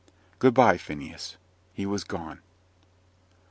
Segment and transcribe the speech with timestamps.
[0.39, 1.37] Good bye, Phineas."
[1.73, 2.41] He was gone.